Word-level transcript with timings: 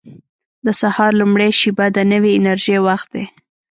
•د 0.65 0.67
سهار 0.81 1.11
لومړۍ 1.21 1.51
شېبه 1.59 1.85
د 1.95 1.99
نوې 2.11 2.31
انرژۍ 2.39 2.77
وخت 2.87 3.07
دی. 3.15 3.25